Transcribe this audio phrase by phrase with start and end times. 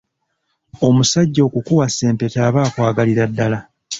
[0.87, 3.59] Omusajja okukuwasa empeta aba akwagalira ddala.